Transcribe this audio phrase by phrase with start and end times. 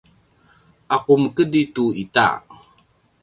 [0.95, 2.27] ’aku mekedri tu ita?